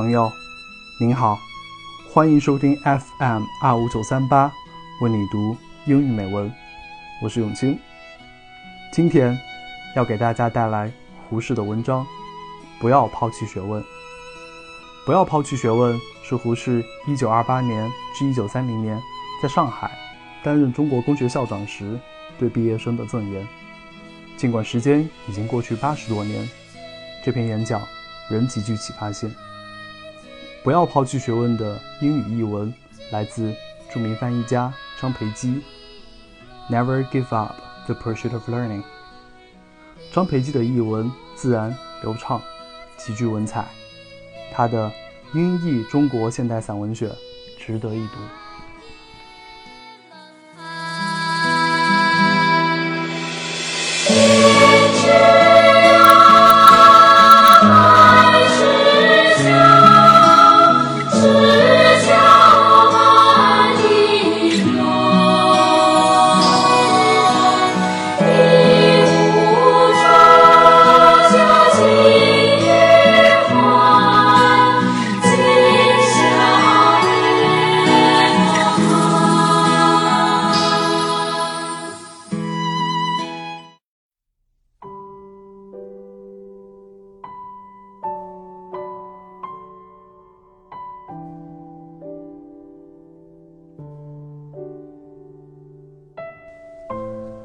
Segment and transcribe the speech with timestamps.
[0.00, 0.32] 朋友，
[0.98, 1.38] 您好，
[2.10, 4.50] 欢迎收听 FM 二五九三八，
[5.02, 5.54] 为你读
[5.84, 6.50] 英语美文。
[7.22, 7.78] 我是永清，
[8.94, 9.38] 今天
[9.94, 10.90] 要给大家带来
[11.28, 12.06] 胡适的文章。
[12.80, 13.84] 不要抛弃学问。
[15.04, 17.86] 不要抛弃学问是胡适一九二八年
[18.18, 18.98] 至一九三零年
[19.42, 19.90] 在上海
[20.42, 22.00] 担任中国公学校长时
[22.38, 23.46] 对毕业生的赠言。
[24.38, 26.48] 尽管时间已经过去八十多年，
[27.22, 27.82] 这篇演讲
[28.30, 29.30] 仍极具启发性。
[30.62, 32.72] 不要抛弃学问的英语译文
[33.10, 33.54] 来自
[33.90, 35.62] 著名翻译家张培基。
[36.70, 37.54] Never give up
[37.86, 38.82] the pursuit of learning。
[40.12, 42.42] 张培基的译文自然流畅，
[42.98, 43.66] 极具文采。
[44.52, 44.92] 他的
[45.32, 47.10] 英译中国现代散文选
[47.58, 48.39] 值得一读。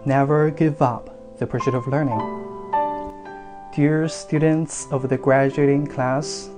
[0.08, 2.20] Never give up the pursuit of learning.
[3.76, 6.52] Dear students of the graduating class,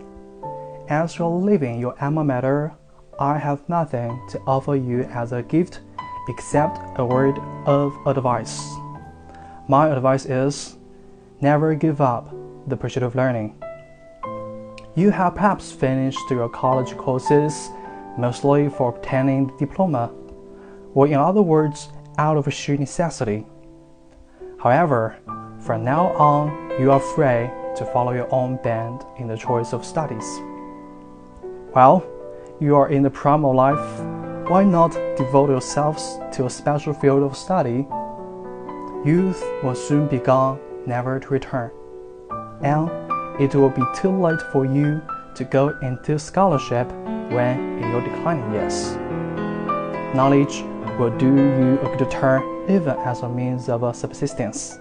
[0.89, 2.73] as you're leaving your alma mater,
[3.17, 5.79] I have nothing to offer you as a gift
[6.27, 8.69] except a word of advice.
[9.69, 10.75] My advice is
[11.39, 12.35] never give up
[12.67, 13.55] the pursuit of learning.
[14.95, 17.69] You have perhaps finished your college courses
[18.17, 20.11] mostly for obtaining the diploma,
[20.93, 23.45] or in other words, out of sheer necessity.
[24.59, 25.17] However,
[25.59, 29.85] from now on, you are free to follow your own bent in the choice of
[29.85, 30.25] studies.
[31.75, 32.05] Well,
[32.59, 33.99] you are in the prime of life,
[34.49, 37.85] why not devote yourselves to a special field of study?
[39.05, 41.69] Youth will soon be gone, never to return.
[42.61, 42.89] And
[43.39, 45.01] it will be too late for you
[45.35, 46.87] to go into scholarship
[47.29, 48.95] when in your declining years.
[50.15, 50.63] Knowledge
[50.97, 54.79] will do you a good turn even as a means of subsistence.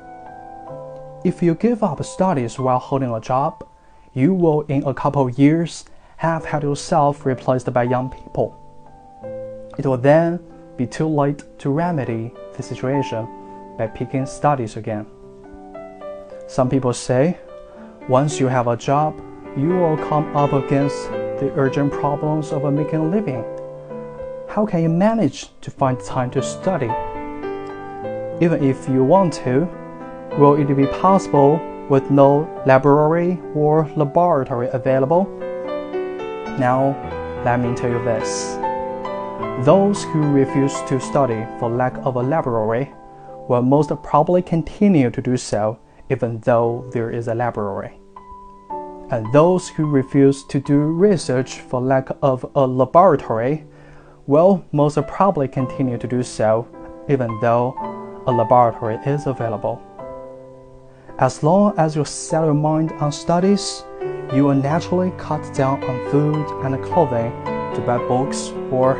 [1.25, 3.67] If you give up studies while holding a job,
[4.15, 5.85] you will in a couple of years
[6.17, 8.57] have had yourself replaced by young people.
[9.79, 10.41] It will then
[10.77, 13.29] be too late to remedy the situation
[13.77, 15.07] by picking studies again.
[16.47, 17.37] Some people say,
[18.09, 19.21] once you have a job,
[19.57, 21.11] you will come up against
[21.41, 23.45] the urgent problems of making a living
[24.57, 26.87] how can you manage to find time to study?
[28.43, 29.69] Even if you want to,
[30.39, 35.27] will it be possible with no library or laboratory available?
[36.59, 36.97] Now,
[37.45, 38.55] let me tell you this.
[39.67, 42.91] Those who refuse to study for lack of a library
[43.51, 45.79] will most probably continue to do so
[46.09, 48.01] even though there is a library.
[49.11, 53.67] And those who refuse to do research for lack of a laboratory
[54.27, 56.67] will most probably continue to do so
[57.09, 57.75] even though
[58.27, 59.81] a laboratory is available.
[61.19, 63.85] As long as you set your mind on studies,
[64.35, 67.31] you will naturally cut down on food and clothing
[67.75, 68.95] to buy books or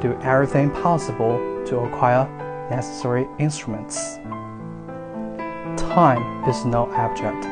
[0.00, 2.26] do everything possible to acquire
[2.70, 4.16] necessary instruments.
[5.76, 7.44] Time is no object.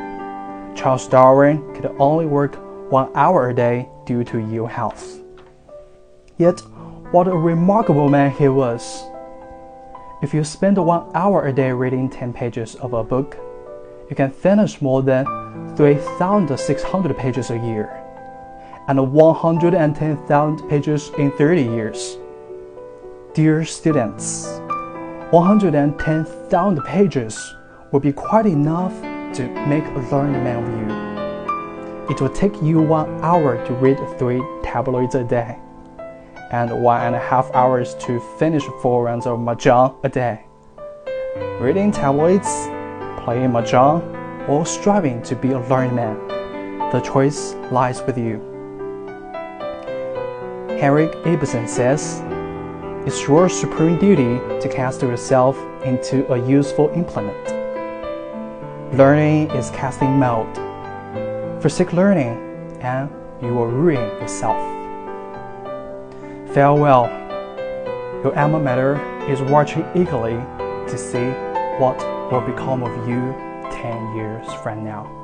[0.76, 2.56] Charles Darwin could only work
[2.90, 5.20] one hour a day due to ill health.
[6.38, 6.62] Yet,
[7.10, 9.02] what a remarkable man he was!
[10.22, 13.36] If you spend one hour a day reading 10 pages of a book,
[14.08, 15.26] you can finish more than
[15.76, 17.90] 3,600 pages a year,
[18.86, 22.16] and 110,000 pages in 30 years.
[23.34, 24.60] Dear students,
[25.32, 27.54] 110,000 pages
[27.90, 28.92] will be quite enough
[29.34, 32.14] to make a learned man of you.
[32.14, 35.58] It will take you one hour to read three tabloids a day
[36.50, 40.44] and one and a half hours to finish four rounds of mahjong a day.
[41.60, 42.48] Reading tabloids,
[43.22, 46.18] playing mahjong, or striving to be a learned man,
[46.90, 48.40] the choice lies with you.
[50.80, 52.22] Henrik Ibsen says,
[53.06, 57.36] It's your supreme duty to cast yourself into a useful implement.
[58.96, 60.52] Learning is casting mold.
[61.62, 62.38] Forsake learning
[62.80, 63.10] and
[63.40, 64.79] you will ruin yourself.
[66.52, 67.06] Farewell.
[68.24, 68.96] Your alma mater
[69.30, 70.34] is watching eagerly
[70.88, 71.30] to see
[71.78, 71.96] what
[72.32, 73.32] will become of you
[73.70, 75.19] 10 years from now.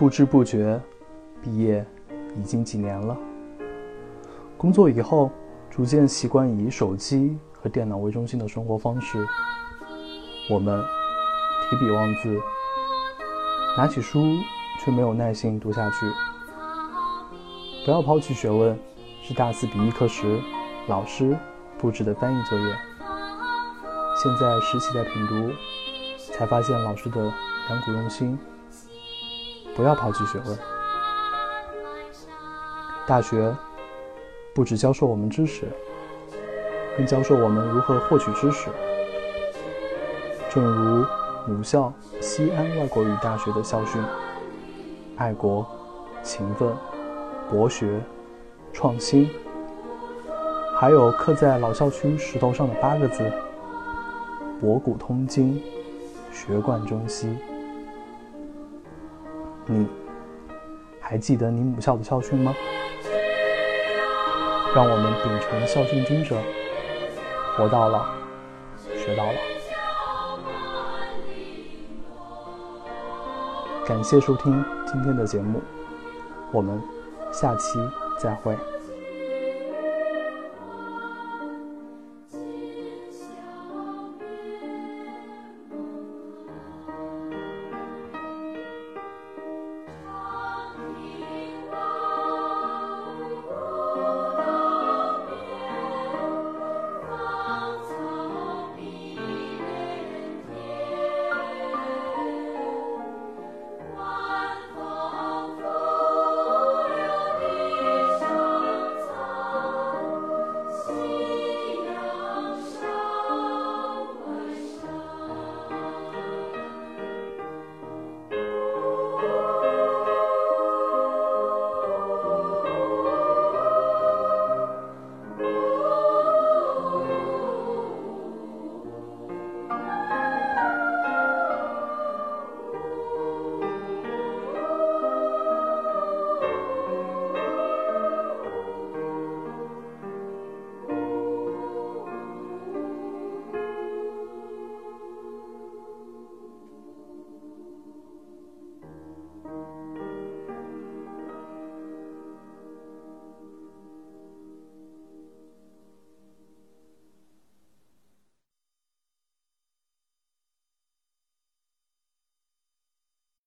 [0.00, 0.80] 不知不觉，
[1.42, 1.84] 毕业
[2.34, 3.14] 已经几年了。
[4.56, 5.30] 工作以后，
[5.68, 9.22] 逐渐习惯以手机和电脑为中心的生活方式。
[10.48, 10.82] 我们
[11.68, 12.40] 提笔忘字，
[13.76, 14.22] 拿起书
[14.82, 16.10] 却没有耐心读下去。
[17.84, 18.78] 不要抛弃学问，
[19.20, 20.40] 是大四笔译课时
[20.88, 21.36] 老师
[21.76, 22.74] 布置的翻译作业。
[24.16, 25.52] 现在实习在品读，
[26.32, 27.20] 才发现老师的
[27.68, 28.38] 良苦用心。
[29.76, 30.58] 不要抛弃学问。
[33.06, 33.54] 大学
[34.54, 35.66] 不只教授我们知识，
[36.96, 38.68] 更教授我们如何获取知识。
[40.48, 41.06] 正如
[41.46, 44.02] 母校西安外国语大学的校训：
[45.16, 45.66] 爱国、
[46.22, 46.72] 勤奋、
[47.48, 48.00] 博学、
[48.72, 49.30] 创新。
[50.76, 53.30] 还有刻在老校区石头上的八个字：
[54.60, 55.62] 博古通今，
[56.32, 57.36] 学贯中西。
[59.70, 59.86] 你
[61.00, 62.52] 还记得你母校的校训吗？
[64.74, 66.36] 让我们秉承校训精神，
[67.56, 68.04] 活到老，
[68.96, 69.32] 学到老。
[73.86, 75.60] 感谢收听今天的节目，
[76.50, 76.82] 我们
[77.30, 77.78] 下期
[78.18, 78.56] 再会。